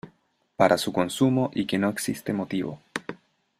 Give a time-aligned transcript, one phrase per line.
[0.57, 2.79] para su consumo y que no existe motivo